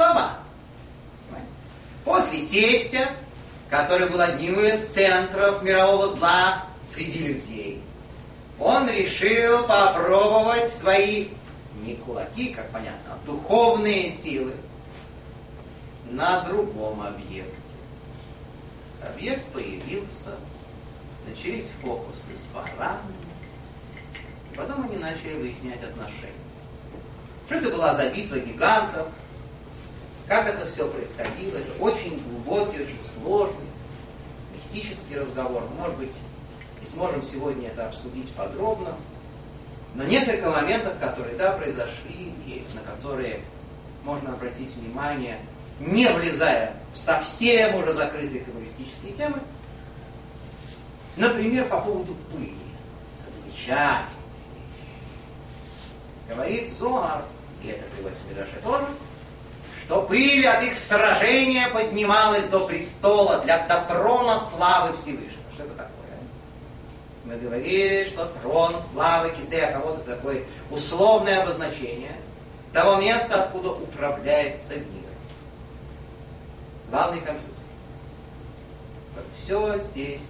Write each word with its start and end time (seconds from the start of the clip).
глава. 0.00 0.38
После 2.04 2.46
тестя, 2.46 3.10
который 3.68 4.08
был 4.08 4.20
одним 4.20 4.58
из 4.60 4.86
центров 4.86 5.62
мирового 5.62 6.08
зла 6.08 6.64
среди 6.90 7.18
людей, 7.18 7.82
он 8.58 8.88
решил 8.88 9.64
попробовать 9.64 10.68
свои, 10.70 11.28
не 11.82 11.96
кулаки, 11.96 12.54
как 12.54 12.70
понятно, 12.70 13.14
а 13.14 13.26
духовные 13.26 14.10
силы 14.10 14.52
на 16.10 16.44
другом 16.44 17.02
объекте. 17.02 17.50
Объект 19.02 19.44
появился, 19.52 20.36
начались 21.28 21.70
фокусы 21.82 22.34
с 22.34 22.54
баранами, 22.54 23.14
и 24.52 24.56
потом 24.56 24.84
они 24.84 24.96
начали 24.96 25.34
выяснять 25.34 25.82
отношения. 25.82 26.34
Что 27.46 27.56
это 27.56 27.70
была 27.70 27.94
за 27.94 28.08
битва 28.10 28.38
гигантов, 28.38 29.08
как 30.30 30.46
это 30.46 30.64
все 30.64 30.88
происходило, 30.88 31.58
это 31.58 31.82
очень 31.82 32.22
глубокий, 32.22 32.84
очень 32.84 33.00
сложный, 33.00 33.66
мистический 34.54 35.18
разговор. 35.18 35.68
Может 35.76 35.96
быть, 35.96 36.16
и 36.80 36.86
сможем 36.86 37.20
сегодня 37.20 37.66
это 37.66 37.88
обсудить 37.88 38.30
подробно. 38.36 38.94
Но 39.96 40.04
несколько 40.04 40.48
моментов, 40.48 41.00
которые, 41.00 41.36
да, 41.36 41.50
произошли, 41.54 42.32
и 42.46 42.64
на 42.76 42.80
которые 42.82 43.40
можно 44.04 44.32
обратить 44.32 44.72
внимание, 44.76 45.36
не 45.80 46.06
влезая 46.06 46.74
в 46.94 46.96
совсем 46.96 47.74
уже 47.74 47.92
закрытые 47.92 48.44
каббалистические 48.44 49.12
темы. 49.14 49.40
Например, 51.16 51.68
по 51.68 51.80
поводу 51.80 52.14
пыли. 52.30 52.54
Это 53.20 53.32
замечательная 53.32 54.04
вещь. 54.54 56.28
Говорит 56.28 56.72
Зоар, 56.72 57.24
и 57.64 57.66
это 57.66 57.82
приводится 57.90 58.22
в 58.22 58.62
тоже, 58.62 58.86
что 59.90 60.02
пыль 60.02 60.46
от 60.46 60.62
их 60.62 60.76
сражения 60.76 61.68
поднималась 61.70 62.46
до 62.46 62.64
престола 62.64 63.40
для 63.40 63.66
до 63.66 63.80
трона 63.88 64.38
славы 64.38 64.96
Всевышнего. 64.96 65.42
Что 65.52 65.64
это 65.64 65.74
такое? 65.74 66.16
Мы 67.24 67.36
говорили, 67.36 68.04
что 68.04 68.26
трон 68.26 68.80
славы 68.80 69.32
Кисея 69.32 69.72
кого-то 69.72 69.98
такое 70.02 70.44
условное 70.70 71.42
обозначение 71.42 72.12
того 72.72 73.00
места, 73.02 73.42
откуда 73.42 73.72
управляется 73.72 74.74
мир. 74.76 75.10
Главный 76.88 77.20
компьютер. 77.22 77.50
Все 79.36 79.76
здесь 79.76 80.22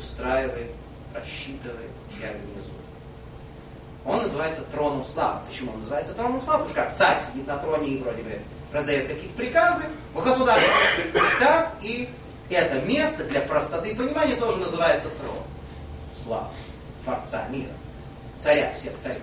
устраивает, 0.00 0.72
рассчитывает 1.14 1.92
и 2.10 2.24
организует. 2.24 2.71
Он 4.04 4.22
называется 4.22 4.62
троном 4.72 5.04
славы. 5.04 5.40
Почему 5.48 5.72
он 5.72 5.78
называется 5.80 6.12
троном 6.14 6.42
славы? 6.42 6.64
Потому 6.64 6.88
что 6.88 6.98
царь 6.98 7.18
сидит 7.30 7.46
на 7.46 7.56
троне 7.58 7.88
и 7.88 8.02
вроде 8.02 8.22
бы 8.22 8.40
раздает 8.72 9.06
какие-то 9.06 9.36
приказы, 9.36 9.84
у 10.14 10.20
государства 10.20 10.70
так, 11.40 11.72
и 11.82 12.08
это 12.50 12.80
место 12.82 13.24
для 13.24 13.40
простоты 13.40 13.94
понимания 13.94 14.36
тоже 14.36 14.58
называется 14.58 15.08
трон. 15.08 15.38
Слава, 16.14 16.50
Творца 17.04 17.46
мира, 17.48 17.72
царя 18.38 18.72
всех 18.74 18.92
царей. 18.98 19.22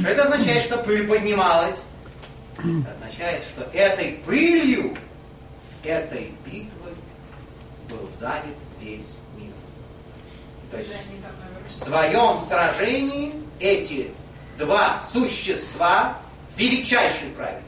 Что 0.00 0.08
это 0.08 0.24
означает, 0.24 0.64
что 0.64 0.78
пыль 0.78 1.06
поднималась? 1.06 1.84
Это 2.58 2.90
означает, 2.92 3.44
что 3.44 3.62
этой 3.72 4.20
пылью, 4.26 4.96
этой 5.84 6.32
битвой 6.44 6.92
был 7.88 8.08
занят 8.18 8.56
весь. 8.80 9.16
То 10.70 10.78
есть 10.78 10.90
в 11.66 11.70
своем 11.70 12.38
сражении 12.38 13.34
эти 13.58 14.12
два 14.58 15.00
существа 15.02 16.18
величайший 16.56 17.30
праведник 17.30 17.64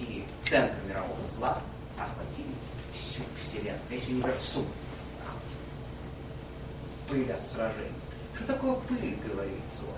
и 0.00 0.24
центр 0.42 0.76
мирового 0.88 1.24
зла 1.26 1.60
охватили 1.98 2.54
всю 2.92 3.22
Вселенную, 3.38 3.80
весь 3.90 4.08
универсум 4.08 4.66
охватили. 5.24 5.56
Пыль 7.08 7.32
от 7.32 7.46
сражений. 7.46 7.92
Что 8.34 8.46
такое 8.46 8.74
пыль, 8.74 9.16
говорит 9.24 9.60
Зор? 9.78 9.94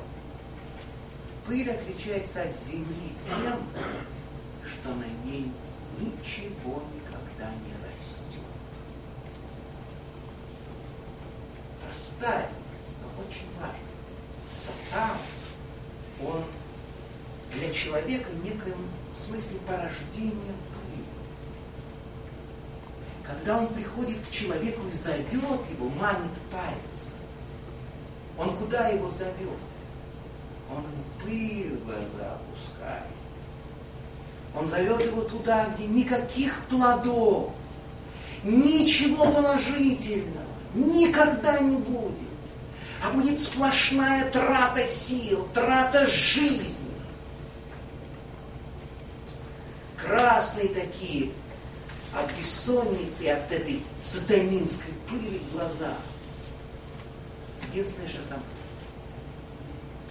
Пыль 1.47 1.71
отличается 1.71 2.43
от 2.43 2.55
Земли 2.55 3.15
тем, 3.23 3.59
что 4.65 4.91
на 4.95 5.07
ней 5.25 5.51
ничего 5.99 6.83
никогда 6.95 7.51
не 7.65 7.73
растет. 7.85 8.48
Простая 11.99 12.49
но 13.03 13.25
очень 13.25 13.49
важная. 13.59 13.81
Сатан, 14.49 15.19
он 16.25 16.45
для 17.53 17.73
человека 17.73 18.29
в 19.13 19.19
смысле 19.19 19.59
порождения 19.67 20.55
пыли. 20.71 21.05
Когда 23.25 23.59
он 23.59 23.75
приходит 23.75 24.21
к 24.21 24.31
человеку 24.31 24.87
и 24.87 24.93
зовет 24.93 25.61
его, 25.71 25.89
манит 26.01 26.39
пальцем, 26.53 27.19
он 28.39 28.57
куда 28.57 28.91
его 28.91 29.11
зовет? 29.11 29.59
Он 30.71 30.85
ему 30.85 31.05
пыль 31.21 31.79
в 31.79 31.85
глаза 31.85 32.37
опускает. 32.37 33.11
Он 34.55 34.69
зовет 34.69 35.05
его 35.05 35.23
туда, 35.23 35.69
где 35.71 35.89
никаких 35.89 36.63
плодов, 36.67 37.51
ничего 38.45 39.33
положительного 39.33 40.38
никогда 40.75 41.59
не 41.59 41.77
будет. 41.77 42.29
А 43.03 43.11
будет 43.11 43.39
сплошная 43.39 44.31
трата 44.31 44.85
сил, 44.87 45.49
трата 45.55 46.07
жизни. 46.07 46.89
Красные 49.97 50.69
такие 50.69 51.31
от 52.15 52.33
бессонницы, 52.33 53.29
от 53.29 53.51
этой 53.53 53.83
сатанинской 54.03 54.95
пыли 55.09 55.39
в 55.39 55.53
глазах. 55.53 55.97
Единственное, 57.71 58.09
что 58.09 58.23
там, 58.29 58.43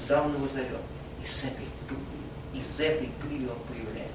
куда 0.01 0.21
он 0.23 0.35
его 0.35 0.47
зовет, 0.47 0.81
из 1.23 1.43
этой 1.43 1.65
пыли, 1.89 2.59
из 2.61 2.79
этой 2.79 3.09
пыли 3.21 3.47
он 3.47 3.59
появляется. 3.67 4.13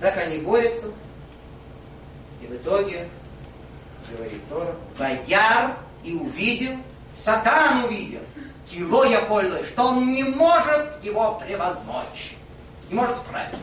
Так 0.00 0.16
они 0.18 0.38
борются, 0.38 0.92
и 2.42 2.46
в 2.46 2.56
итоге, 2.56 3.08
говорит 4.10 4.48
Тора, 4.48 4.74
Ваяр 4.98 5.76
и 6.02 6.14
увидел, 6.14 6.76
Сатан 7.14 7.84
увидел, 7.84 8.20
кило 8.66 9.04
я 9.04 9.20
что 9.20 9.84
он 9.84 10.12
не 10.12 10.24
может 10.24 11.02
его 11.02 11.38
превозмочь, 11.38 12.36
не 12.88 12.94
может 12.96 13.16
справиться. 13.16 13.60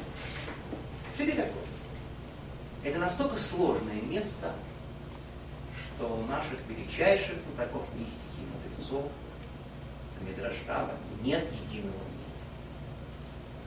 Что 1.13 1.23
это 1.23 1.37
такое? 1.37 1.53
Это 2.83 2.99
настолько 2.99 3.37
сложное 3.37 4.01
место, 4.03 4.53
что 5.95 6.07
у 6.07 6.25
наших 6.27 6.59
величайших 6.69 7.39
знатоков 7.39 7.83
мистики 7.95 8.39
и 8.39 8.69
мудрецов, 8.69 9.05
Мидраштава, 10.21 10.91
нет 11.21 11.45
единого. 11.63 11.95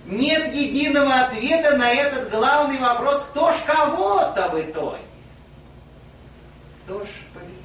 Нет 0.06 0.52
единого 0.52 1.14
ответа 1.14 1.76
на 1.76 1.90
этот 1.90 2.30
главный 2.30 2.78
вопрос, 2.78 3.26
кто 3.30 3.52
ж 3.52 3.56
кого-то 3.66 4.48
в 4.48 4.60
итоге. 4.60 4.98
Кто 6.84 7.04
ж 7.04 7.08
победил? 7.32 7.62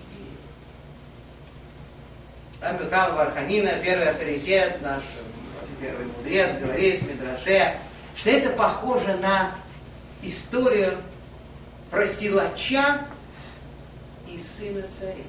Рамбекам 2.62 3.16
Варханина, 3.16 3.72
первый 3.84 4.10
авторитет, 4.10 4.82
наш 4.82 5.02
первый 5.82 6.06
мудрец, 6.06 6.58
говорит 6.60 7.02
в 7.02 7.10
Мидраше, 7.10 7.76
что 8.16 8.30
это 8.30 8.50
похоже 8.52 9.16
на 9.18 9.56
историю 10.22 10.98
про 11.90 12.06
силача 12.08 13.02
и 14.28 14.38
сына 14.38 14.84
царя. 14.92 15.24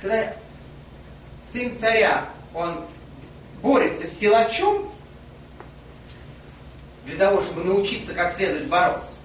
Когда 0.00 0.34
сын 1.42 1.76
царя, 1.76 2.28
он 2.54 2.84
борется 3.62 4.06
с 4.06 4.18
силачом 4.18 4.87
для 7.08 7.26
того, 7.26 7.40
чтобы 7.40 7.64
научиться 7.64 8.14
как 8.14 8.30
следует 8.30 8.68
бороться. 8.68 9.16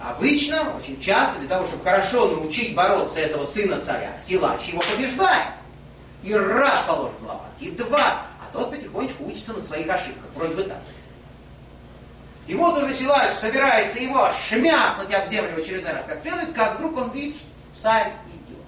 Обычно, 0.00 0.76
очень 0.78 1.00
часто, 1.00 1.40
для 1.40 1.48
того, 1.48 1.66
чтобы 1.66 1.84
хорошо 1.84 2.28
научить 2.28 2.74
бороться 2.74 3.18
этого 3.18 3.44
сына 3.44 3.80
царя, 3.80 4.16
силач 4.18 4.68
его 4.68 4.80
побеждает. 4.80 5.48
И 6.22 6.32
раз 6.32 6.84
положит 6.86 7.20
лопатки, 7.22 7.64
и 7.64 7.70
два, 7.72 8.22
а 8.40 8.52
тот 8.52 8.70
потихонечку 8.70 9.24
учится 9.24 9.52
на 9.52 9.60
своих 9.60 9.88
ошибках. 9.88 10.30
Вроде 10.34 10.54
бы 10.54 10.62
так. 10.62 10.80
И 12.46 12.54
вот 12.54 12.82
уже 12.82 12.94
силач 12.94 13.32
собирается 13.34 13.98
его 13.98 14.30
шмякнуть 14.48 15.12
об 15.12 15.28
землю 15.28 15.54
в 15.56 15.58
очередной 15.58 15.92
раз 15.92 16.04
как 16.06 16.20
следует, 16.20 16.52
как 16.52 16.76
вдруг 16.76 16.96
он 16.96 17.10
видит, 17.10 17.36
что 17.36 17.82
царь 17.82 18.12
идет. 18.28 18.58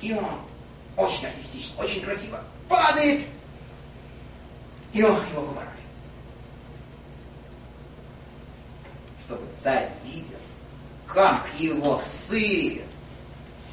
И 0.00 0.14
он 0.14 0.40
очень 0.96 1.26
артистично, 1.26 1.82
очень 1.82 2.02
красиво 2.02 2.40
падает, 2.68 3.26
и 4.92 5.02
он 5.02 5.16
его 5.30 5.42
побороли. 5.42 5.70
Чтобы 9.24 9.46
царь 9.54 9.90
видел, 10.04 10.38
как 11.06 11.46
его 11.58 11.96
сын 11.96 12.82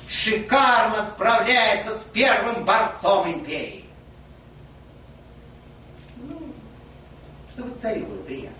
шикарно 0.08 1.04
справляется 1.06 1.96
с 1.96 2.04
первым 2.04 2.64
борцом 2.64 3.28
империи. 3.32 3.86
Ну, 6.18 6.54
чтобы 7.54 7.76
царю 7.76 8.06
было 8.06 8.24
приятно. 8.24 8.58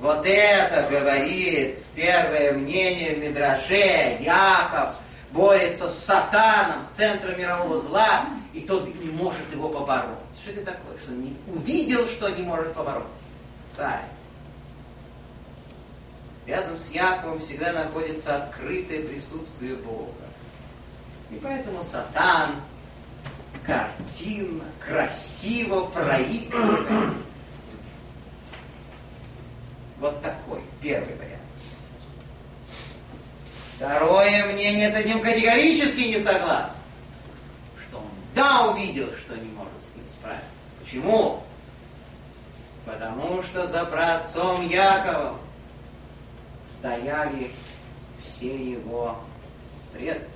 Вот 0.00 0.24
это 0.24 0.88
говорит 0.88 1.80
первое 1.94 2.52
мнение 2.52 3.16
в 3.16 3.18
Мидраше, 3.18 4.18
Яков 4.20 4.94
борется 5.32 5.88
с 5.88 5.98
сатаном, 5.98 6.82
с 6.82 6.96
центром 6.96 7.38
мирового 7.38 7.80
зла, 7.80 8.26
и 8.54 8.60
тот 8.60 8.86
не 9.02 9.10
может 9.10 9.52
его 9.52 9.68
побороть. 9.68 10.17
Что 10.40 10.52
это 10.52 10.72
такое? 10.72 10.98
Что 10.98 11.12
не 11.12 11.36
увидел, 11.48 12.06
что 12.06 12.28
не 12.30 12.42
может 12.42 12.72
побороть? 12.74 13.04
Царь. 13.70 14.04
Рядом 16.46 16.78
с 16.78 16.90
Яковом 16.90 17.40
всегда 17.40 17.72
находится 17.72 18.36
открытое 18.36 19.02
присутствие 19.02 19.74
Бога. 19.74 20.12
И 21.30 21.34
поэтому 21.36 21.82
Сатан 21.82 22.52
картинно, 23.66 24.64
красиво 24.86 25.86
проигрывает. 25.86 27.14
Вот 30.00 30.22
такой 30.22 30.62
первый 30.80 31.14
вариант. 31.16 31.42
Второе 33.76 34.46
мнение 34.52 34.90
с 34.90 34.94
этим 34.94 35.20
категорически 35.20 36.00
не 36.00 36.18
согласно. 36.18 36.72
Что 37.86 37.98
он 37.98 38.10
да 38.34 38.68
увидел, 38.68 39.08
что 39.18 39.36
не 39.36 39.50
может 39.50 39.77
с 39.92 39.96
ним 39.96 40.06
справиться. 40.08 40.44
Почему? 40.80 41.42
Потому 42.84 43.42
что 43.42 43.66
за 43.66 43.84
праотцом 43.84 44.66
Яковом 44.66 45.38
стояли 46.66 47.50
все 48.20 48.72
его 48.72 49.18
предки. 49.92 50.26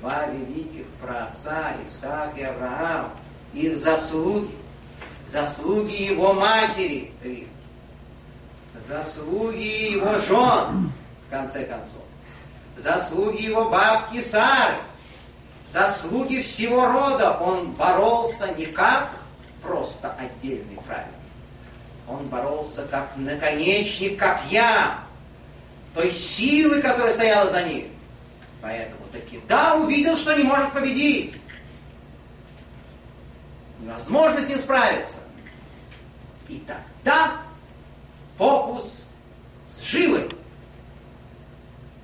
Два 0.00 0.26
великих 0.26 0.86
праотца, 1.02 1.72
Исхак 1.86 2.36
и 2.36 2.42
Авраам, 2.42 3.12
их 3.54 3.76
заслуги, 3.76 4.54
заслуги 5.26 6.02
его 6.02 6.34
матери, 6.34 7.12
заслуги 8.78 9.92
его 9.92 10.20
жен, 10.20 10.92
в 11.26 11.30
конце 11.30 11.64
концов, 11.64 12.02
заслуги 12.76 13.42
его 13.42 13.70
бабки 13.70 14.20
Сары, 14.20 14.76
заслуги 15.68 16.42
всего 16.42 16.86
рода. 16.86 17.38
Он 17.38 17.72
боролся 17.72 18.52
не 18.54 18.66
как 18.66 19.10
просто 19.62 20.14
отдельный 20.18 20.76
праведник, 20.86 21.14
он 22.08 22.26
боролся 22.28 22.86
как 22.86 23.16
наконечник 23.16 24.18
копья, 24.18 24.98
той 25.94 26.12
силы, 26.12 26.80
которая 26.80 27.12
стояла 27.12 27.50
за 27.50 27.62
ним. 27.64 27.88
Поэтому 28.62 29.04
таки, 29.12 29.40
да, 29.48 29.76
увидел, 29.76 30.16
что 30.16 30.36
не 30.36 30.44
может 30.44 30.72
победить. 30.72 31.40
Невозможно 33.80 34.38
с 34.38 34.48
ним 34.48 34.58
справиться. 34.58 35.18
И 36.48 36.62
тогда 36.66 37.32
фокус 38.36 39.06
с 39.68 39.82
жилой. 39.82 40.28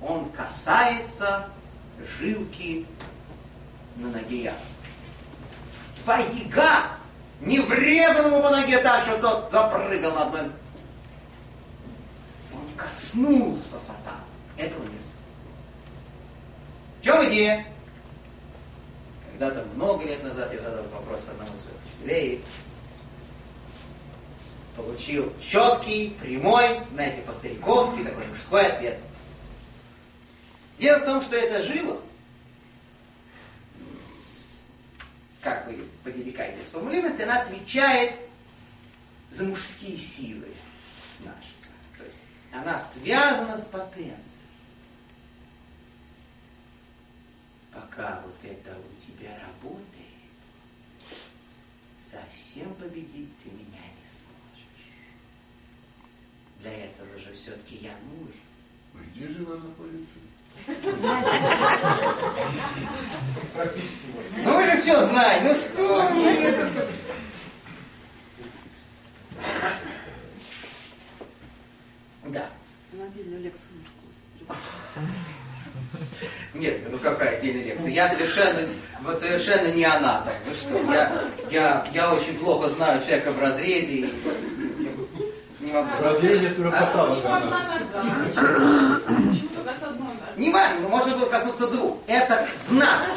Он 0.01 0.29
касается 0.29 1.47
жилки 2.19 2.85
на 3.95 4.09
ноге 4.09 4.43
Якова. 4.43 4.59
Вайга 6.05 6.97
не 7.41 7.59
врезал 7.59 8.27
ему 8.27 8.41
по 8.41 8.49
ноге 8.49 8.79
так, 8.79 9.03
что 9.03 9.17
тот 9.19 9.51
запрыгал 9.51 10.13
над 10.13 10.33
ним. 10.33 10.53
Он 12.53 12.77
коснулся 12.77 13.79
сатана 13.79 14.23
этого 14.57 14.83
места. 14.83 15.13
В 16.99 17.03
чем 17.03 17.29
идея? 17.29 17.65
Когда-то 19.31 19.65
много 19.75 20.05
лет 20.05 20.23
назад 20.23 20.53
я 20.53 20.61
задал 20.61 20.85
вопрос 20.85 21.27
одному 21.29 21.51
своему 21.57 21.79
учителя 21.85 22.17
и 22.17 22.41
получил 24.75 25.33
четкий, 25.41 26.15
прямой, 26.21 26.65
знаете, 26.93 27.21
по-стариковски, 27.23 28.03
такой 28.03 28.25
мужской 28.27 28.65
ответ. 28.65 28.99
Дело 30.79 30.99
в 30.99 31.05
том, 31.05 31.21
что 31.21 31.35
эта 31.35 31.63
жила 31.63 31.97
как 35.43 35.65
бы 35.65 35.87
по-деликатнее 36.03 36.63
сформулировать, 36.63 37.19
она 37.19 37.41
отвечает 37.41 38.13
за 39.29 39.43
мужские 39.43 39.97
силы 39.97 40.47
наши. 41.19 41.49
То 41.97 42.05
есть 42.05 42.23
она 42.51 42.79
связана 42.79 43.57
с 43.57 43.67
потенцией. 43.67 44.17
Пока 47.73 48.21
вот 48.25 48.37
это 48.43 48.77
у 48.77 49.01
тебя 49.01 49.37
работает, 49.39 49.83
совсем 52.01 52.73
победить 52.75 53.37
ты 53.43 53.49
меня 53.49 53.81
не 53.81 54.07
сможешь. 54.07 54.67
Для 56.61 56.85
этого 56.85 57.19
же 57.19 57.33
все-таки 57.33 57.77
я 57.77 57.95
нужен. 58.05 59.09
Где 59.11 59.27
же 59.27 59.45
она 59.45 59.55
находится? 59.55 60.19
Практически. 63.53 64.03
Ну 64.43 64.55
вы 64.57 64.65
же 64.65 64.77
все 64.77 64.99
знаете. 65.05 65.43
Ну 65.43 65.55
что 65.55 66.01
вы 66.01 66.09
мне 66.11 66.43
это... 66.43 66.67
Да. 72.25 72.49
На 72.93 73.03
отдельную 73.05 73.41
лекцию 73.43 73.69
Нет, 76.53 76.81
ну 76.89 76.97
какая 76.99 77.37
отдельная 77.37 77.65
лекция? 77.65 77.89
Я 77.89 78.09
совершенно, 78.09 78.61
вы 79.01 79.13
совершенно 79.13 79.67
не 79.73 79.83
она 79.83 80.21
так. 80.21 80.35
Вы 80.47 80.53
что? 80.55 80.93
Я, 80.93 81.23
я, 81.51 81.85
я 81.93 82.13
очень 82.13 82.37
плохо 82.37 82.69
знаю 82.69 83.03
человека 83.03 83.31
в 83.31 83.39
разрезе. 83.39 83.93
И 83.93 84.09
не 85.59 85.71
могу. 85.71 85.89
В 85.99 86.01
разрезе 86.01 86.49
туркаталога. 86.49 87.15
Почему 88.33 88.99
только 88.99 89.22
важно, 90.51 90.81
но 90.81 90.89
можно 90.89 91.15
было 91.17 91.29
коснуться 91.29 91.67
двух. 91.67 91.97
Это 92.07 92.47
знак. 92.55 93.09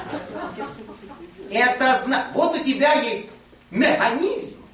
Это 1.50 2.02
знак. 2.04 2.28
Вот 2.34 2.54
у 2.54 2.62
тебя 2.62 2.94
есть 2.94 3.38
механизм, 3.70 4.64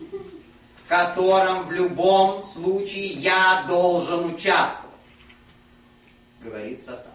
в 0.00 0.88
котором 0.88 1.66
в 1.66 1.72
любом 1.72 2.42
случае 2.42 3.06
я 3.06 3.64
должен 3.68 4.34
участвовать. 4.34 4.94
Говорит 6.42 6.82
Сатан. 6.82 7.12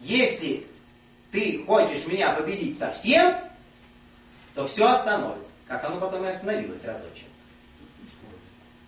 Если 0.00 0.66
ты 1.30 1.64
хочешь 1.64 2.06
меня 2.06 2.32
победить 2.32 2.78
совсем, 2.78 3.34
то 4.54 4.66
все 4.66 4.88
остановится. 4.88 5.52
Как 5.66 5.84
оно 5.84 5.98
потом 6.00 6.24
и 6.24 6.28
остановилось 6.28 6.84
разочек. 6.84 7.26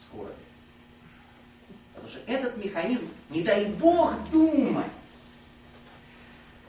Скоро. 0.00 0.28
Потому 0.28 0.34
что 2.14 2.32
этот 2.32 2.56
механизм, 2.56 3.08
не 3.30 3.42
дай 3.42 3.64
бог 3.64 4.14
думать, 4.30 4.86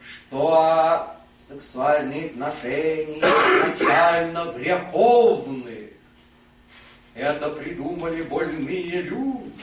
что 0.02 1.08
сексуальные 1.40 2.28
отношения 2.28 3.20
изначально 3.20 4.52
греховны. 4.54 5.92
Это 7.14 7.50
придумали 7.50 8.24
больные 8.24 9.04
люди. 9.04 9.62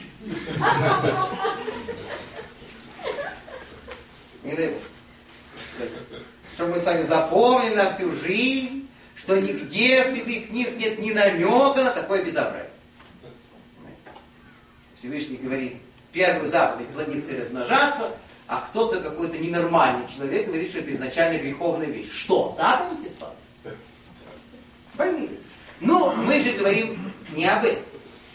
Не 4.43 4.55
дай 4.55 4.69
бог. 4.69 4.81
То 5.77 5.83
есть, 5.83 5.99
чтобы 6.55 6.71
мы 6.71 6.79
с 6.79 6.85
вами 6.85 7.01
запомнили 7.01 7.75
на 7.75 7.89
всю 7.89 8.11
жизнь, 8.13 8.87
что 9.15 9.39
нигде 9.39 10.03
в 10.03 10.07
святых 10.07 10.47
книг 10.47 10.77
нет 10.77 10.99
ни 10.99 11.11
намека 11.11 11.83
на 11.83 11.91
такое 11.91 12.23
безобразие. 12.23 12.82
Всевышний 15.03 15.35
говорит, 15.35 15.75
первую 16.13 16.47
заповедь 16.47 16.87
плодиться 16.87 17.33
и 17.33 17.41
размножаться, 17.41 18.09
а 18.47 18.61
кто-то 18.61 19.01
какой-то 19.01 19.37
ненормальный 19.37 20.07
человек 20.07 20.47
говорит, 20.47 20.69
что 20.69 20.79
это 20.79 20.93
изначально 20.93 21.39
греховная 21.39 21.87
вещь. 21.87 22.09
Что? 22.09 22.55
Заповедь 22.55 23.05
исполнить? 23.05 23.37
Больные. 24.93 25.29
Но 25.81 26.15
мы 26.15 26.41
же 26.41 26.53
говорим 26.53 26.97
не 27.35 27.45
об 27.45 27.65
этом. 27.65 27.83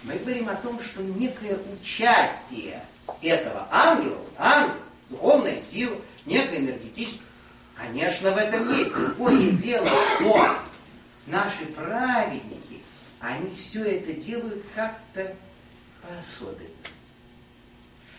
Мы 0.03 0.17
говорим 0.17 0.51
о 0.51 0.57
том, 0.57 0.79
что 0.83 1.03
некое 1.03 1.59
участие 1.73 2.83
этого 3.23 3.67
ангела, 3.71 4.21
ангел, 4.37 4.77
духовная 5.09 5.59
сила, 5.59 5.97
некая 6.27 6.59
энергетическая, 6.59 7.27
конечно, 7.75 8.31
в 8.33 8.37
этом 8.37 8.77
есть. 8.77 8.93
Другое 8.93 9.53
дело, 9.53 9.89
что 10.21 10.59
наши 11.27 11.65
праведники, 11.75 12.83
они 13.21 13.55
все 13.57 13.85
это 13.85 14.13
делают 14.13 14.63
как-то 14.75 15.35
по-особенному. 16.03 16.75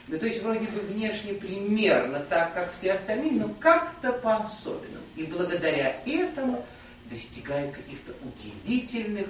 Да 0.08 0.18
то 0.18 0.26
есть 0.26 0.42
вроде 0.42 0.68
бы 0.68 0.80
внешне 0.82 1.34
примерно 1.34 2.20
так, 2.20 2.54
как 2.54 2.74
все 2.74 2.94
остальные, 2.94 3.34
но 3.34 3.50
как-то 3.60 4.12
по-особенному. 4.14 5.04
И 5.16 5.24
благодаря 5.24 6.02
этому 6.06 6.66
достигают 7.06 7.76
каких-то 7.76 8.14
удивительных 8.24 9.28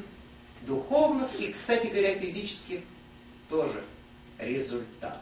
духовных 0.62 1.28
и, 1.40 1.52
кстати 1.52 1.88
говоря, 1.88 2.16
физических 2.16 2.80
тоже 3.50 3.84
результатов. 4.38 5.22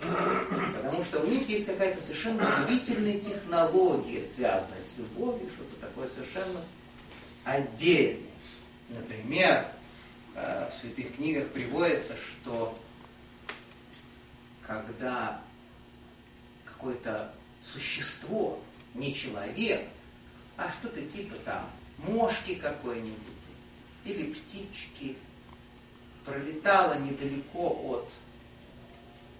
Потому 0.00 1.04
что 1.04 1.20
у 1.20 1.26
них 1.26 1.48
есть 1.48 1.66
какая-то 1.66 2.02
совершенно 2.02 2.64
удивительная 2.64 3.20
технология, 3.20 4.22
связанная 4.22 4.82
с 4.82 4.98
любовью, 4.98 5.48
что-то 5.54 5.80
такое 5.80 6.08
совершенно 6.08 6.60
отдельное. 7.44 8.26
Например, 8.88 9.66
э, 10.34 10.70
в 10.70 10.80
святых 10.80 11.16
книгах 11.16 11.48
приводится, 11.48 12.14
что 12.16 12.78
когда 14.66 15.40
какое-то 16.64 17.34
существо, 17.60 18.60
не 18.94 19.14
человек, 19.14 19.88
а 20.56 20.70
что-то 20.70 21.00
типа 21.02 21.36
там 21.44 21.68
мошки 21.98 22.54
какой-нибудь 22.56 23.16
или 24.04 24.32
птички, 24.32 25.16
пролетало 26.24 26.98
недалеко 26.98 27.68
от 27.84 28.12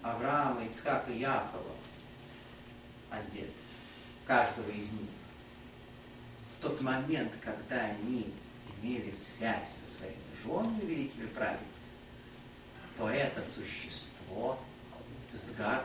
Авраама, 0.01 0.65
Ицхака 0.65 1.11
и 1.11 1.19
Якова, 1.19 1.75
одет, 3.09 3.49
каждого 4.25 4.69
из 4.69 4.93
них. 4.93 5.09
В 6.57 6.61
тот 6.61 6.81
момент, 6.81 7.31
когда 7.41 7.77
они 7.81 8.33
имели 8.81 9.11
связь 9.11 9.69
со 9.69 9.97
своими 9.97 10.22
женами, 10.43 10.79
великими 10.81 11.27
праведницами, 11.27 11.67
то 12.97 13.09
это 13.09 13.43
существо 13.43 14.57
сгорало. 15.31 15.83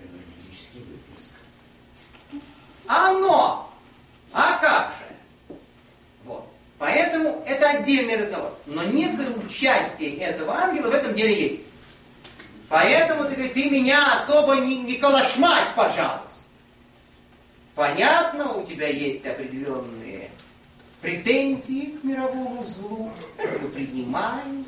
Энергетический 0.00 0.80
выплеск. 0.80 2.42
Оно! 2.86 3.70
А 4.32 4.58
как 4.58 4.94
же? 4.98 5.56
Вот. 6.24 6.48
Поэтому 6.78 7.42
это 7.46 7.68
отдельный 7.70 8.16
разговор. 8.16 8.58
Но 8.66 8.82
некое 8.84 9.30
участие 9.30 10.16
этого 10.16 10.54
ангела 10.54 10.90
в 10.90 10.94
этом 10.94 11.14
деле 11.14 11.50
есть. 11.50 11.62
Поэтому 12.68 13.24
ты 13.24 13.34
говоришь, 13.34 13.52
ты 13.52 13.70
меня 13.70 14.14
особо 14.14 14.56
не, 14.56 14.78
не 14.78 14.96
колошмать, 14.96 15.74
пожалуйста. 15.76 16.50
Понятно, 17.74 18.54
у 18.54 18.66
тебя 18.66 18.88
есть 18.88 19.26
определенные 19.26 20.01
претензии 21.02 21.98
к 22.00 22.04
мировому 22.04 22.62
злу, 22.64 23.12
мы 23.36 23.68
принимаем. 23.68 24.64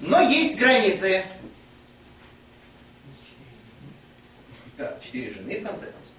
Но 0.00 0.20
есть 0.20 0.58
границы. 0.58 1.24
Да, 4.76 4.98
четыре 5.02 5.32
жены, 5.32 5.60
в 5.60 5.62
конце 5.62 5.84
концов. 5.84 6.12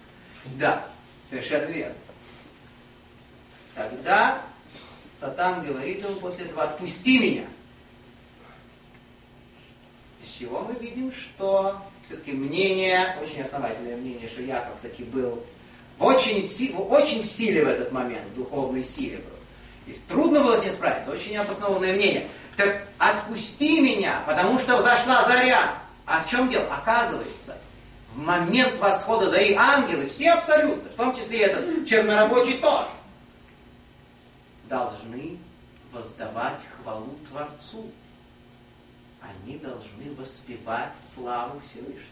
Да, 0.57 0.87
совершенно 1.27 1.65
верно. 1.65 1.95
Тогда 3.73 4.41
Сатан 5.19 5.65
говорит 5.65 6.03
ему 6.03 6.15
после 6.15 6.45
этого, 6.45 6.63
отпусти 6.63 7.19
меня. 7.19 7.47
Из 10.23 10.29
чего 10.29 10.61
мы 10.61 10.75
видим, 10.79 11.11
что 11.11 11.81
все-таки 12.05 12.31
мнение, 12.31 13.17
очень 13.21 13.41
основательное 13.41 13.97
мнение, 13.97 14.29
что 14.29 14.41
Яков 14.41 14.79
таки 14.81 15.03
был 15.03 15.43
очень, 15.99 16.41
очень 16.89 17.21
в 17.21 17.25
силе 17.25 17.63
в 17.63 17.67
этот 17.67 17.91
момент, 17.91 18.25
в 18.33 18.35
духовной 18.35 18.83
силе 18.83 19.17
был. 19.17 19.93
И 19.93 19.97
трудно 20.07 20.41
было 20.41 20.59
с 20.59 20.63
ним 20.63 20.73
справиться, 20.73 21.11
очень 21.11 21.37
обоснованное 21.37 21.93
мнение. 21.93 22.27
Так 22.57 22.87
отпусти 22.97 23.81
меня, 23.81 24.23
потому 24.25 24.59
что 24.59 24.77
взошла 24.77 25.23
заря. 25.25 25.75
А 26.05 26.23
в 26.23 26.29
чем 26.29 26.49
дело? 26.49 26.65
Оказывается, 26.73 27.57
в 28.13 28.19
момент 28.19 28.77
восхода 28.79 29.29
зари 29.29 29.53
ангелы, 29.55 30.07
все 30.07 30.31
абсолютно, 30.31 30.89
в 30.89 30.95
том 30.95 31.15
числе 31.15 31.39
и 31.39 31.41
этот 31.41 31.87
чернорабочий 31.87 32.57
тоже, 32.57 32.87
должны 34.69 35.37
воздавать 35.91 36.61
хвалу 36.77 37.17
Творцу. 37.29 37.91
Они 39.21 39.57
должны 39.57 40.13
воспевать 40.17 40.93
славу 40.99 41.59
Всевышнего. 41.61 42.03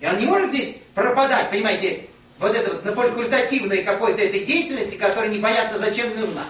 И 0.00 0.06
он 0.06 0.18
не 0.18 0.26
может 0.26 0.52
здесь 0.52 0.76
пропадать, 0.94 1.50
понимаете, 1.50 2.09
вот 2.40 2.56
это 2.56 2.72
вот 2.72 2.84
на 2.84 2.94
факультативной 2.94 3.82
какой-то 3.82 4.22
этой 4.22 4.44
деятельности, 4.46 4.96
которая 4.96 5.28
непонятно 5.28 5.78
зачем 5.78 6.18
нужна. 6.18 6.44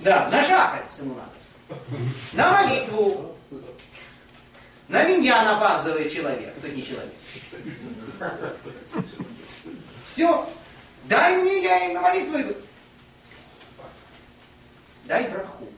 Да, 0.00 0.28
на 0.28 0.44
жахать 0.44 0.84
ему 0.98 1.14
надо. 1.14 1.80
На 2.34 2.62
молитву. 2.62 3.36
На 4.88 5.04
меня 5.04 5.56
опаздывает 5.56 6.12
человек. 6.12 6.54
То 6.60 6.66
есть 6.66 6.76
не 6.76 6.84
человек. 6.84 7.14
Все. 10.06 10.48
Дай 11.04 11.36
мне, 11.38 11.62
я 11.62 11.90
и 11.90 11.94
на 11.94 12.02
молитву 12.02 12.38
иду. 12.38 12.54
Дай 15.04 15.28
браху. 15.28 15.68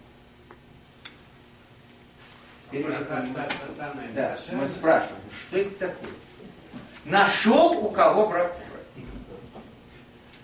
Теперь 2.67 2.89
уже. 2.89 3.07
Да, 4.15 4.39
мы 4.53 4.67
спрашиваем, 4.67 5.23
что 5.49 5.57
это 5.57 5.71
такое? 5.77 6.11
Нашел 7.07 7.73
у 7.85 7.91
кого 7.91 8.29
браху. 8.29 8.61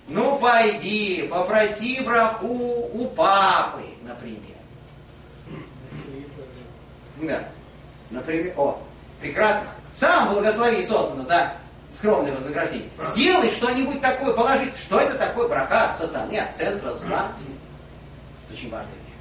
Ну 0.07 0.38
пойди, 0.38 1.26
попроси 1.28 2.00
браху 2.04 2.47
у 2.47 3.09
папы, 3.09 3.83
например. 4.02 4.57
Да. 7.16 7.49
Например, 8.11 8.54
о, 8.57 8.81
прекрасно. 9.21 9.69
Сам 9.92 10.35
благослови 10.35 10.85
Сотана 10.85 11.25
за 11.25 11.54
скромное 11.92 12.33
вознаграждение. 12.33 12.88
Сделай 13.12 13.50
что-нибудь 13.50 14.00
такое, 14.00 14.33
положи. 14.33 14.73
Что 14.76 15.00
это 15.00 15.19
такое 15.19 15.49
браха 15.49 15.90
от 15.90 15.99
сатаны, 15.99 16.38
от 16.38 16.57
центра 16.57 16.92
зла? 16.92 17.33
Это 18.47 18.54
очень 18.54 18.71
важная 18.71 18.92
вещь. 18.92 19.14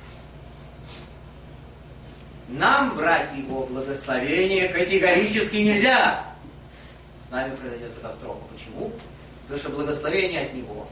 Нам 2.49 2.95
брать 2.95 3.29
его 3.35 3.65
благословение 3.65 4.69
категорически 4.69 5.57
нельзя. 5.57 6.30
С 7.31 7.33
нами 7.33 7.55
произойдет 7.55 7.93
катастрофа. 7.93 8.41
Почему? 8.51 8.91
Потому 9.43 9.59
что 9.61 9.69
благословение 9.69 10.41
от 10.41 10.53
него 10.53 10.85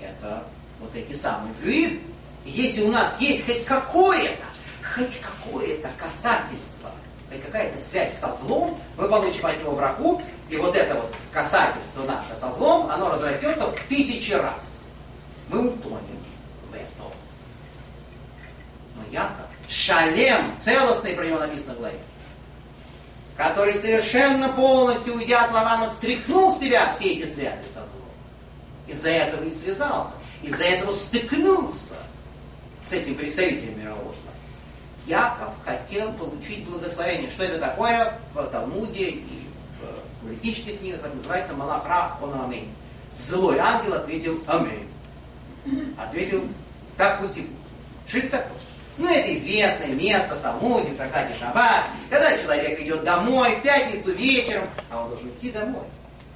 это 0.00 0.42
вот 0.80 0.92
эти 0.92 1.12
самые 1.12 1.54
флюиды. 1.54 2.00
Если 2.44 2.82
у 2.82 2.90
нас 2.90 3.20
есть 3.20 3.46
хоть 3.46 3.64
какое-то, 3.64 4.42
хоть 4.82 5.20
какое-то 5.20 5.88
касательство, 5.96 6.90
хоть 7.30 7.44
какая-то 7.44 7.78
связь 7.78 8.18
со 8.18 8.32
злом, 8.32 8.76
мы 8.96 9.08
получим 9.08 9.46
от 9.46 9.60
него 9.60 9.76
браху, 9.76 10.20
и 10.48 10.56
вот 10.56 10.74
это 10.74 10.96
вот 10.96 11.14
касательство 11.30 12.02
наше 12.02 12.34
со 12.34 12.50
злом, 12.50 12.90
оно 12.90 13.10
разрастется 13.10 13.68
в 13.68 13.80
тысячи 13.88 14.32
раз. 14.32 14.82
Мы 15.48 15.60
утонем 15.60 16.24
в 16.72 16.74
этом. 16.74 17.12
Но 18.96 19.12
Яков, 19.12 19.46
шалем, 19.68 20.58
целостный 20.58 21.14
про 21.14 21.24
него 21.24 21.38
написано 21.38 21.74
в 21.74 21.78
главе, 21.78 21.98
который 23.38 23.74
совершенно 23.74 24.48
полностью, 24.48 25.14
уйдя 25.14 25.44
от 25.44 25.52
Лавана, 25.52 25.88
стряхнул 25.88 26.52
с 26.52 26.58
себя 26.58 26.90
все 26.90 27.12
эти 27.12 27.24
связи 27.24 27.62
со 27.72 27.80
злом. 27.86 28.10
Из-за 28.88 29.10
этого 29.10 29.44
и 29.44 29.48
связался, 29.48 30.14
из-за 30.42 30.64
этого 30.64 30.90
стыкнулся 30.90 31.94
с 32.84 32.92
этим 32.92 33.14
представителем 33.14 33.78
мирового 33.78 34.06
зла. 34.06 34.32
Яков 35.06 35.54
хотел 35.64 36.12
получить 36.14 36.64
благословение. 36.64 37.30
Что 37.30 37.44
это 37.44 37.60
такое? 37.60 38.18
В 38.34 38.42
Талмуде 38.48 39.10
и 39.10 39.46
в 39.80 40.20
каббалистических 40.20 40.80
книгах 40.80 41.00
это 41.00 41.14
называется 41.14 41.54
Малахра 41.54 42.18
он 42.20 42.34
аминь. 42.40 42.74
Злой 43.12 43.58
ангел 43.58 43.94
ответил 43.94 44.42
аминь. 44.48 44.88
Ответил, 45.96 46.42
так 46.96 47.20
пусть 47.20 47.36
и 47.36 47.42
будет. 47.42 47.52
Что 48.08 48.18
это 48.18 48.30
такое? 48.30 48.67
Ну, 48.98 49.08
это 49.08 49.32
известное 49.32 49.88
место 49.88 50.34
в 50.34 50.40
Талмуде, 50.40 50.90
в 50.90 50.96
трактате 50.96 51.32
Шаббат, 51.38 51.84
когда 52.10 52.36
человек 52.36 52.80
идет 52.80 53.04
домой 53.04 53.54
в 53.54 53.62
пятницу 53.62 54.12
вечером, 54.12 54.68
а 54.90 55.02
он 55.02 55.10
должен 55.10 55.28
идти 55.28 55.52
домой 55.52 55.84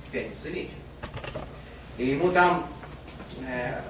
в 0.07 0.11
пятницу 0.11 0.49
вечером. 0.49 0.79
И 1.99 2.07
ему 2.07 2.31
там 2.31 2.65
э, 3.45 3.81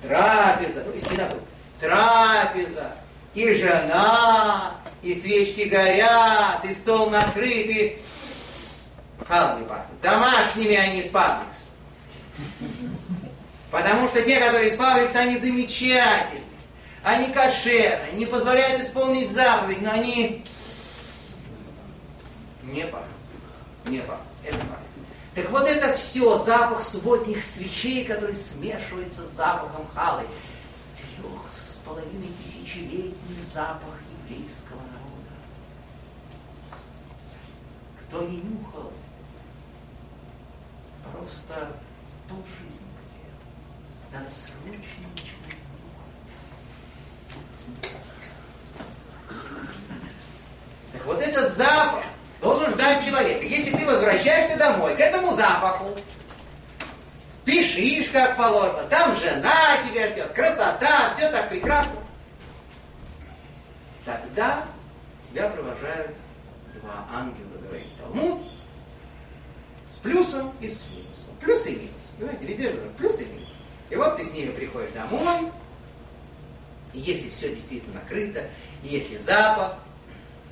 трапеза, 0.00 0.84
ну, 0.86 0.92
из 0.92 1.02
синагоги, 1.08 1.40
трапеза, 1.80 2.92
и 3.34 3.52
жена, 3.54 4.74
и 5.02 5.12
свечки 5.12 5.62
горят, 5.62 6.64
и 6.64 6.72
стол 6.72 7.10
накрыт, 7.10 7.66
и 7.66 7.98
халами 9.26 9.64
пахнут. 9.64 10.00
Домашними 10.02 10.76
они 10.76 11.00
из 11.00 11.08
Павликс. 11.08 11.70
Потому 13.72 14.08
что 14.08 14.22
те, 14.22 14.38
которые 14.38 14.70
из 14.70 14.76
Павликс, 14.76 15.16
они 15.16 15.36
замечательные. 15.36 16.44
Они 17.02 17.32
кошерные, 17.32 18.12
не 18.12 18.26
позволяют 18.26 18.82
исполнить 18.82 19.30
заповедь, 19.30 19.80
но 19.82 19.92
они 19.92 20.44
не 22.62 22.82
пахнут. 22.82 23.08
Не 23.86 24.00
пахнут. 24.00 24.26
Это 24.44 24.58
пахнет. 24.58 24.88
Так 25.34 25.50
вот 25.50 25.66
это 25.68 25.96
все 25.96 26.36
запах 26.36 26.82
субботних 26.82 27.42
свечей, 27.44 28.04
который 28.04 28.34
смешивается 28.34 29.22
с 29.22 29.30
запахом 29.30 29.86
халы. 29.94 30.24
Трех 30.96 31.52
с 31.52 31.76
половиной 31.86 32.32
тысячелетний 32.42 33.40
запах 33.40 33.94
еврейского 34.28 34.78
народа. 34.78 35.34
Кто 38.00 38.22
не 38.22 38.38
нюхал, 38.38 38.92
просто 41.12 41.80
пол 42.28 42.42
жизни 42.58 42.88
потерял. 42.98 43.38
Надо 44.12 44.30
срочно 44.30 45.06
так 50.92 51.04
вот 51.04 51.20
этот 51.20 51.54
запах 51.54 52.04
должен 52.40 52.72
ждать 52.72 53.04
человека. 53.04 53.44
Если 53.44 53.76
ты 53.76 53.84
возвращаешься 53.84 54.56
домой 54.56 54.94
к 54.96 55.00
этому 55.00 55.34
запаху, 55.34 55.96
спешишь 57.28 58.10
как 58.10 58.36
положено, 58.36 58.84
там 58.84 59.18
жена 59.18 59.54
тебя 59.88 60.08
ждет, 60.08 60.32
красота, 60.32 61.14
все 61.16 61.30
так 61.30 61.48
прекрасно, 61.48 62.00
тогда 64.04 64.64
тебя 65.28 65.48
провожают 65.48 66.16
два 66.74 67.06
ангела, 67.12 67.58
говорит 67.66 67.96
Талмуд, 67.98 68.42
с 69.90 69.98
плюсом 69.98 70.52
и 70.60 70.68
с 70.68 70.86
минусом. 70.90 71.34
Плюс 71.40 71.66
и 71.66 71.76
минус. 71.76 71.94
Знаете, 72.18 72.46
везде 72.46 72.70
же 72.70 72.90
плюс 72.96 73.20
и 73.20 73.24
минус. 73.24 73.52
И 73.90 73.96
вот 73.96 74.16
ты 74.16 74.24
с 74.24 74.32
ними 74.32 74.50
приходишь 74.52 74.90
домой, 74.90 75.50
если 76.98 77.30
все 77.30 77.54
действительно 77.54 78.00
накрыто, 78.00 78.44
если 78.82 79.18
запах, 79.18 79.74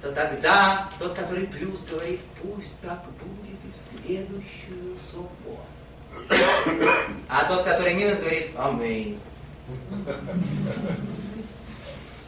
то 0.02 0.12
тогда 0.12 0.88
тот, 0.98 1.14
который 1.14 1.46
плюс, 1.46 1.84
говорит, 1.84 2.20
пусть 2.42 2.80
так 2.80 3.02
будет 3.20 3.58
и 3.64 3.72
в 3.72 3.76
следующую 3.76 4.96
субботу. 5.10 5.62
А 7.28 7.44
тот, 7.44 7.64
который 7.64 7.94
минус, 7.94 8.18
говорит, 8.18 8.50
аминь. 8.56 9.20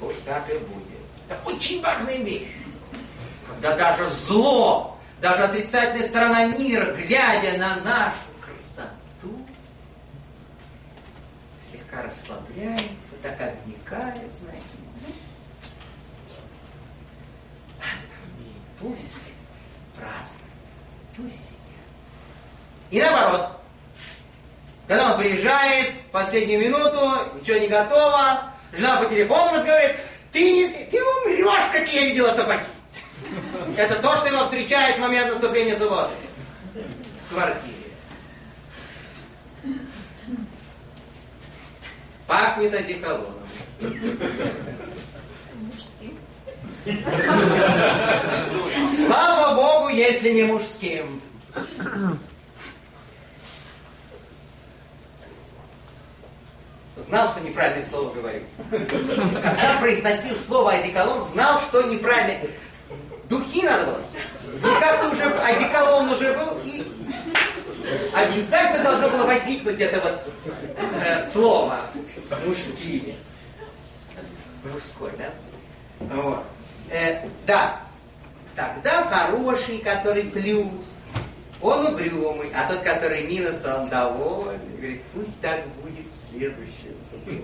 Пусть 0.01 0.25
так 0.25 0.49
и 0.51 0.59
будет. 0.59 0.99
Это 1.29 1.39
очень 1.45 1.83
важная 1.83 2.17
вещь. 2.19 2.49
Когда 3.49 3.77
даже 3.77 4.07
зло, 4.07 4.99
даже 5.21 5.45
отрицательная 5.45 6.07
сторона 6.09 6.47
мира, 6.47 6.95
глядя 6.95 7.59
на 7.59 7.77
нашу 7.77 8.17
красоту, 8.41 8.98
слегка 11.71 12.03
расслабляется, 12.03 13.17
так 13.23 13.41
обникает, 13.41 14.35
знаете. 14.35 14.65
Пусть 18.81 19.33
празднуют, 19.97 20.43
пусть 21.17 21.49
сидят. 21.49 21.59
И 22.91 23.01
наоборот, 23.01 23.51
когда 24.87 25.13
он 25.13 25.21
приезжает, 25.21 25.91
в 25.91 26.11
последнюю 26.13 26.61
минуту, 26.61 27.11
ничего 27.41 27.59
не 27.59 27.69
готово, 27.69 28.53
жена 28.73 29.01
по 29.01 29.07
телефону 29.07 29.53
разговаривает, 29.53 29.97
ты, 30.33 30.53
не, 30.53 30.69
ты 30.69 31.03
умрешь, 31.03 31.73
как 31.73 31.93
я 31.93 32.05
видела 32.07 32.35
собаки. 32.35 32.65
Это 33.77 33.97
то, 33.97 34.17
что 34.17 34.29
его 34.29 34.45
встречает 34.45 34.97
в 34.97 35.01
момент 35.01 35.29
наступления 35.29 35.77
субботы. 35.77 36.15
В 37.29 37.35
квартире. 37.35 37.78
Пахнет 42.29 42.75
одеколоном. 42.75 43.35
Слава 48.91 49.55
Богу, 49.55 49.89
если 49.89 50.31
не 50.31 50.43
мужским. 50.43 51.23
Знал, 56.99 57.31
что 57.31 57.41
неправильное 57.41 57.83
слово 57.83 58.13
говорю. 58.13 58.43
Когда 58.71 59.79
произносил 59.81 60.37
слово 60.37 60.73
одеколон, 60.73 61.25
знал, 61.25 61.63
что 61.63 61.83
неправильно. 61.85 62.47
Духи 63.31 63.63
надо 63.63 63.87
было. 63.87 64.01
И 64.59 64.81
как-то 64.81 65.09
уже 65.09 65.23
одеколон 65.23 66.11
уже 66.11 66.35
был, 66.35 66.59
и 66.65 66.87
обязательно 68.15 68.83
должно 68.83 69.09
было 69.09 69.27
возникнуть 69.27 69.81
это 69.81 70.01
вот 70.01 70.21
э, 71.03 71.25
слово 71.25 71.79
мужские. 72.45 73.17
Мужской, 74.65 75.11
да? 75.19 75.33
Вот. 76.01 76.45
Э, 76.91 77.29
да. 77.47 77.81
Тогда 78.55 79.05
хороший, 79.05 79.79
который 79.79 80.25
плюс, 80.25 81.03
он 81.61 81.87
угрюмый, 81.87 82.51
а 82.55 82.69
тот, 82.69 82.81
который 82.83 83.27
минус, 83.27 83.65
он 83.65 83.89
довольный. 83.89 84.77
Говорит, 84.77 85.03
пусть 85.15 85.41
так 85.41 85.65
будет 85.83 86.07
в 86.07 86.31
следующую 86.31 86.97
субботу. 86.97 87.43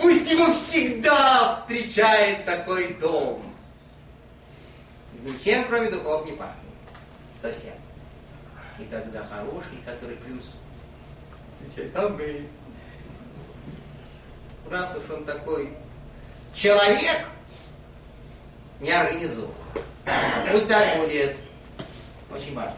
Пусть 0.00 0.30
его 0.30 0.52
всегда 0.52 1.54
встречает 1.56 2.44
такой 2.44 2.94
дом. 2.94 3.42
Ничем, 5.24 5.64
кроме 5.68 5.90
духов, 5.90 6.24
не 6.26 6.32
пахнет. 6.32 6.54
Совсем. 7.42 7.74
И 8.78 8.84
тогда 8.84 9.24
хороший, 9.24 9.78
который 9.84 10.16
плюс, 10.16 10.44
отвечает, 11.60 11.96
аминь. 11.96 12.48
Раз 14.70 14.96
уж 14.96 15.10
он 15.10 15.24
такой 15.24 15.72
человек, 16.54 17.26
не 18.80 18.90
организован. 18.90 19.52
Пусть 20.50 20.68
так 20.68 20.98
будет. 20.98 21.36
Очень 22.34 22.54
важно. 22.54 22.76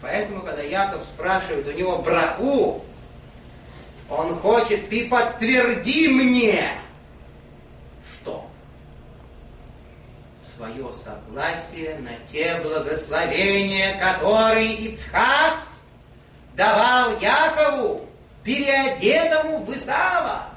Поэтому, 0.00 0.42
когда 0.42 0.62
Яков 0.62 1.02
спрашивает 1.02 1.66
у 1.66 1.72
него 1.72 1.98
браху, 1.98 2.84
он 4.10 4.38
хочет, 4.38 4.88
ты 4.90 5.08
подтверди 5.08 6.08
мне, 6.08 6.72
что 8.12 8.48
свое 10.42 10.92
согласие 10.92 11.98
на 11.98 12.14
те 12.26 12.60
благословения, 12.62 13.98
которые 13.98 14.74
Ицхак 14.74 15.63
давал 16.56 17.18
Якову, 17.20 18.06
переодетому 18.42 19.64
в 19.64 19.76
Исава. 19.76 20.48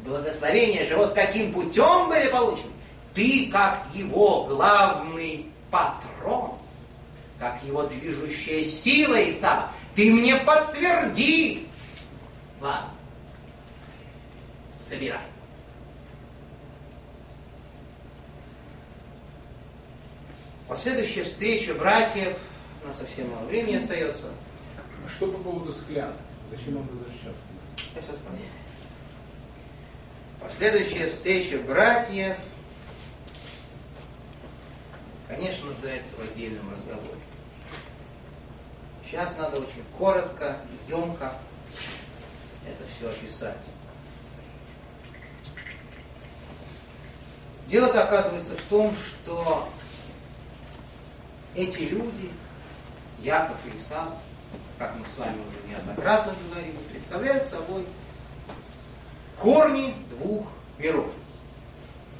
Благословения 0.00 0.84
же 0.86 0.96
вот 0.96 1.14
каким 1.14 1.52
путем 1.52 2.08
были 2.08 2.28
получены? 2.28 2.70
Ты, 3.14 3.50
как 3.52 3.86
его 3.94 4.46
главный 4.46 5.46
патрон, 5.70 6.54
как 7.38 7.62
его 7.62 7.84
движущая 7.84 8.64
сила 8.64 9.30
Исава, 9.30 9.70
ты 9.94 10.10
мне 10.10 10.36
подтверди. 10.36 11.68
Ладно, 12.60 12.90
собирай. 14.72 15.20
Последующая 20.68 21.24
встреча 21.24 21.74
братьев, 21.74 22.34
у 22.82 22.88
нас 22.88 22.96
совсем 22.96 23.30
мало 23.30 23.44
времени 23.44 23.76
остается. 23.76 24.24
А 25.04 25.08
что 25.08 25.26
по 25.28 25.38
поводу 25.38 25.72
склянок? 25.72 26.16
Зачем 26.50 26.76
он 26.76 26.86
возвращался? 26.86 27.38
Я 27.94 28.02
сейчас 28.02 28.18
скажу. 28.18 28.36
Последующая 30.40 31.08
встреча 31.08 31.58
братьев, 31.58 32.36
конечно, 35.28 35.66
нуждается 35.66 36.16
в 36.16 36.20
отдельном 36.20 36.70
разговоре. 36.72 37.20
Сейчас 39.04 39.36
надо 39.38 39.58
очень 39.58 39.84
коротко, 39.96 40.58
емко 40.88 41.32
это 42.66 42.84
все 42.96 43.10
описать. 43.10 43.58
Дело-то 47.66 48.04
оказывается 48.04 48.56
в 48.56 48.62
том, 48.62 48.94
что 48.94 49.68
эти 51.54 51.82
люди, 51.82 52.30
Яков 53.22 53.56
и 53.66 53.78
Исав, 53.78 54.08
как 54.78 54.94
мы 54.96 55.06
с 55.06 55.18
вами 55.18 55.36
уже 55.48 55.68
неоднократно 55.68 56.34
говорили, 56.48 56.76
представляют 56.90 57.46
собой 57.46 57.84
корни 59.38 59.94
двух 60.10 60.46
миров. 60.78 61.10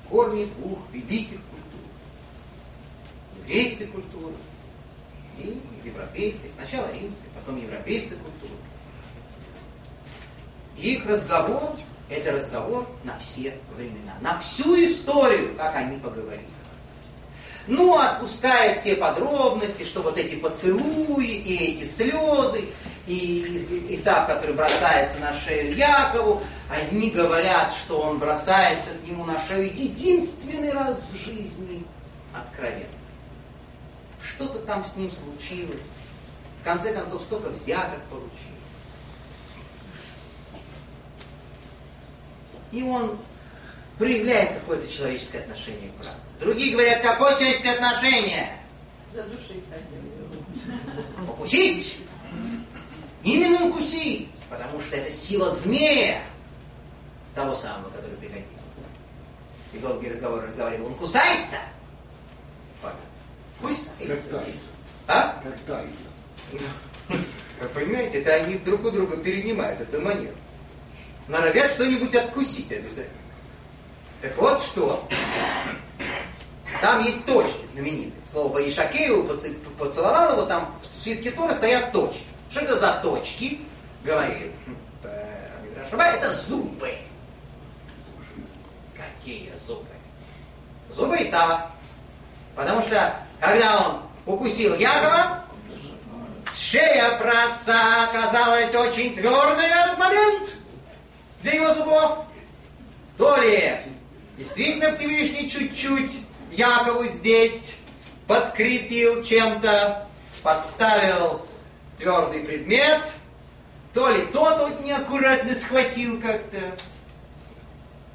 Корни 0.08 0.44
двух 0.44 0.78
великих 0.92 1.40
культур. 1.40 1.80
Еврейской 3.40 3.86
культуры 3.86 4.34
и 5.38 5.60
европейской. 5.84 6.50
Сначала 6.54 6.86
римской, 6.92 7.28
потом 7.34 7.60
европейской 7.60 8.16
культуры. 8.16 8.54
Их 10.76 11.06
разговор– 11.06 11.76
это 12.08 12.32
разговор 12.32 12.88
на 13.04 13.18
все 13.18 13.56
времена, 13.76 14.14
на 14.20 14.38
всю 14.38 14.84
историю, 14.84 15.54
как 15.56 15.74
они 15.76 15.98
поговорили. 15.98 16.46
Ну, 17.68 17.96
отпуская 17.96 18.74
все 18.74 18.96
подробности, 18.96 19.84
что 19.84 20.02
вот 20.02 20.18
эти 20.18 20.34
поцелуи 20.34 21.26
и 21.26 21.72
эти 21.72 21.84
слезы, 21.84 22.64
и 23.06 23.86
Исаак, 23.90 24.26
который 24.26 24.54
бросается 24.54 25.18
на 25.20 25.32
шею 25.32 25.76
Якову, 25.76 26.42
они 26.68 27.10
говорят, 27.10 27.72
что 27.72 28.00
он 28.00 28.18
бросается 28.18 28.90
к 28.90 29.08
нему 29.08 29.24
на 29.24 29.40
шею 29.46 29.66
единственный 29.66 30.72
раз 30.72 31.04
в 31.12 31.16
жизни 31.16 31.84
откровенно. 32.32 32.86
Что-то 34.22 34.58
там 34.60 34.84
с 34.84 34.96
ним 34.96 35.10
случилось. 35.10 35.78
В 36.60 36.64
конце 36.64 36.92
концов, 36.92 37.22
столько 37.22 37.48
взяток 37.50 38.00
получил. 38.08 38.30
И 42.70 42.82
он 42.82 43.18
проявляет 43.98 44.54
какое-то 44.54 44.90
человеческое 44.90 45.40
отношение 45.40 45.90
к 45.90 46.00
брату. 46.00 46.16
Другие 46.40 46.72
говорят, 46.72 47.02
какое 47.02 47.34
человеческое 47.34 47.72
отношение? 47.72 48.50
Задушить 49.14 49.64
хотел. 49.70 51.28
Укусить? 51.28 51.98
Именно 53.22 53.66
укусить, 53.66 54.28
потому 54.50 54.80
что 54.80 54.96
это 54.96 55.10
сила 55.12 55.50
змея, 55.50 56.20
того 57.34 57.54
самого, 57.54 57.90
который 57.90 58.16
приходил. 58.16 58.44
И 59.72 59.78
долгий 59.78 60.10
разговор 60.10 60.44
разговаривал, 60.44 60.88
он 60.88 60.94
кусается? 60.94 61.58
Кусает. 63.60 63.88
жениться. 64.00 64.30
Как 64.30 64.44
Таис. 64.44 64.58
А? 65.06 65.42
Как 65.42 65.58
Таис. 65.60 65.94
Вы 67.60 67.68
понимаете, 67.68 68.20
это 68.20 68.34
они 68.34 68.58
друг 68.58 68.84
у 68.84 68.90
друга 68.90 69.16
перенимают 69.18 69.80
эту 69.80 70.00
манеру. 70.00 70.34
Норовят 71.28 71.70
что-нибудь 71.72 72.14
откусить 72.14 72.72
обязательно. 72.72 73.21
Так 74.22 74.36
вот 74.38 74.62
что. 74.62 75.08
Там 76.80 77.02
есть 77.04 77.26
точки 77.26 77.66
знаменитые. 77.72 78.12
Слово 78.30 78.54
по 78.54 78.68
Ишакею 78.68 79.24
поци- 79.24 79.58
поцеловал 79.78 80.32
его, 80.32 80.42
там 80.46 80.74
в 80.90 80.94
свитке 80.96 81.30
Тора 81.32 81.52
стоят 81.54 81.92
точки. 81.92 82.22
Что 82.50 82.60
это 82.60 82.78
за 82.78 83.00
точки? 83.02 83.60
Говорит. 84.04 84.52
Раба, 85.90 86.06
Это 86.06 86.32
зубы. 86.32 86.94
Какие 88.96 89.52
зубы? 89.66 89.84
Зубы 90.90 91.16
Исава. 91.22 91.70
Потому 92.56 92.82
что, 92.82 93.14
когда 93.40 93.86
он 93.88 94.02
укусил 94.34 94.74
Якова, 94.76 95.44
шея 96.56 97.18
праотца 97.18 97.74
оказалась 98.04 98.74
очень 98.74 99.14
твердой 99.14 99.68
в 99.68 99.72
этот 99.72 99.98
момент 99.98 100.54
для 101.42 101.52
его 101.54 101.74
зубов. 101.74 102.24
То 103.18 103.36
ли 103.36 103.76
действительно 104.36 104.92
Всевышний 104.92 105.50
чуть-чуть 105.50 106.18
Якову 106.52 107.04
здесь 107.04 107.78
подкрепил 108.26 109.22
чем-то, 109.24 110.06
подставил 110.42 111.46
твердый 111.96 112.40
предмет, 112.40 113.00
то 113.94 114.10
ли 114.10 114.22
тот 114.32 114.58
вот 114.60 114.84
неаккуратно 114.84 115.54
схватил 115.54 116.20
как-то. 116.20 116.58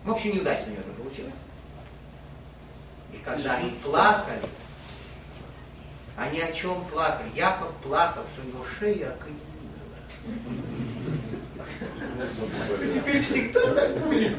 В 0.03 0.11
общем, 0.11 0.35
неудачно 0.35 0.67
у 0.67 0.69
него 0.71 0.81
это 0.81 0.91
получилось. 1.01 1.33
И 3.13 3.17
когда 3.17 3.55
они 3.55 3.71
плакали, 3.83 4.41
они 6.15 6.41
о 6.41 6.51
чем 6.51 6.83
плакали? 6.85 7.29
Яков 7.35 7.71
плакал, 7.83 8.23
что 8.33 8.43
у 8.43 8.47
него 8.47 8.65
шея 8.79 9.13
окаменела. 9.13 9.43
Теперь 13.01 13.23
всегда 13.23 13.73
так 13.73 13.97
будет. 13.99 14.37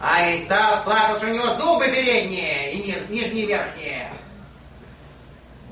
А 0.00 0.34
Исаак 0.34 0.84
плакал, 0.84 1.16
что 1.16 1.26
у 1.26 1.30
него 1.30 1.46
зубы 1.54 1.86
передние 1.88 2.72
и 2.72 2.78
ни- 2.88 3.12
нижние 3.12 3.46
верхние 3.46 4.10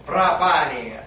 пропали. 0.07 1.03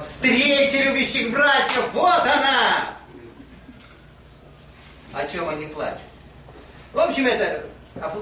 Встреча 0.00 0.82
любящих 0.84 1.32
братьев, 1.32 1.90
вот 1.92 2.22
она! 2.22 2.96
О 5.12 5.26
чем 5.26 5.48
они 5.48 5.66
плачут? 5.66 5.98
В 6.92 7.00
общем, 7.00 7.26
это 7.26 7.64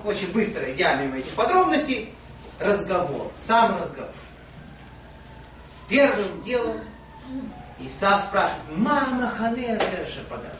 очень 0.04 0.32
быстро, 0.32 0.70
идя 0.72 0.94
мимо 0.94 1.18
этих 1.18 1.32
подробностей, 1.32 2.14
разговор, 2.58 3.30
сам 3.36 3.78
разговор. 3.80 4.12
Первым 5.88 6.40
делом 6.42 6.80
Исаак 7.80 8.22
спрашивает, 8.22 8.62
мама 8.76 9.28
Ханеза 9.28 10.08
Шапагар, 10.14 10.52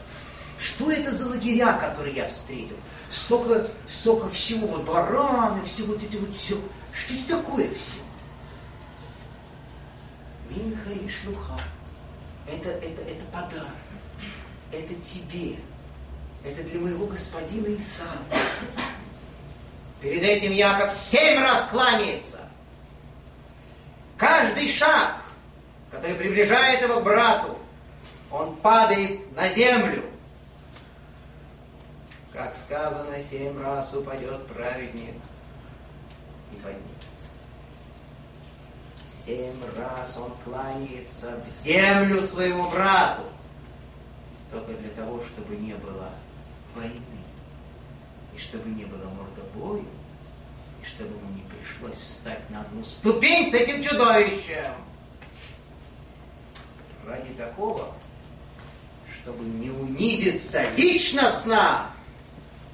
что 0.59 0.91
это 0.91 1.11
за 1.11 1.29
лагеря, 1.29 1.73
которые 1.73 2.15
я 2.15 2.27
встретил? 2.27 2.75
Столько, 3.11 3.67
столько 3.87 4.29
всего, 4.29 4.67
вот 4.67 4.83
бараны, 4.83 5.63
все 5.63 5.83
вот 5.83 6.01
эти 6.01 6.15
вот 6.17 6.35
все. 6.35 6.59
Что 6.93 7.13
это 7.13 7.37
такое 7.37 7.69
все? 7.69 8.01
Минха 10.49 10.91
и 10.91 11.07
шлюха. 11.09 11.57
Это, 12.47 12.69
это, 12.69 13.01
это 13.01 13.23
подарок. 13.31 13.67
Это 14.71 14.93
тебе. 14.95 15.57
Это 16.43 16.63
для 16.63 16.79
моего 16.79 17.05
господина 17.05 17.67
Исаака. 17.75 18.37
Перед 20.01 20.23
этим 20.23 20.53
Яков 20.53 20.93
семь 20.93 21.39
раз 21.39 21.67
кланяется. 21.69 22.39
Каждый 24.17 24.69
шаг, 24.71 25.21
который 25.91 26.15
приближает 26.15 26.81
его 26.81 26.99
к 27.01 27.03
брату, 27.03 27.57
он 28.31 28.55
падает 28.57 29.35
на 29.35 29.47
землю. 29.49 30.03
Как 32.37 32.55
сказано, 32.55 33.19
семь 33.19 33.59
раз 33.63 33.95
упадет 33.95 34.45
праведник 34.45 35.15
и 36.51 36.55
поднимется. 36.57 37.31
Семь 39.11 39.59
раз 39.75 40.17
он 40.17 40.31
кланяется 40.45 41.35
в 41.43 41.49
землю 41.49 42.21
своему 42.21 42.69
брату, 42.69 43.23
только 44.51 44.73
для 44.73 44.91
того, 44.91 45.19
чтобы 45.23 45.55
не 45.55 45.73
было 45.73 46.11
войны, 46.75 47.01
и 48.35 48.37
чтобы 48.37 48.69
не 48.69 48.85
было 48.85 49.05
мордобоя, 49.05 49.81
и 49.81 50.85
чтобы 50.85 51.15
ему 51.15 51.29
не 51.33 51.41
пришлось 51.41 51.97
встать 51.97 52.47
на 52.51 52.61
одну 52.61 52.83
ступень 52.83 53.49
с 53.49 53.55
этим 53.55 53.81
чудовищем. 53.81 54.75
Ради 57.03 57.33
такого, 57.33 57.95
чтобы 59.09 59.43
не 59.43 59.71
унизиться 59.71 60.69
личностно, 60.75 61.87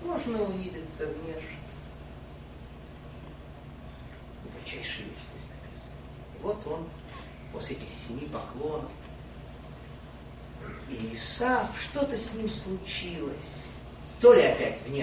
можно 0.03 0.41
унизиться 0.43 1.07
внешне. 1.07 1.57
Величайшая 4.55 5.05
вещь 5.05 5.23
здесь 5.35 5.49
написана. 5.49 5.93
И 6.37 6.43
вот 6.43 6.67
он 6.67 6.87
после 7.51 7.75
этих 7.75 7.89
семи 7.89 8.27
поклонов. 8.27 8.91
И 10.89 11.15
Исав, 11.15 11.69
что-то 11.81 12.17
с 12.17 12.33
ним 12.33 12.49
случилось. 12.49 13.63
То 14.21 14.33
ли 14.33 14.41
опять 14.41 14.81
внешне. 14.81 15.01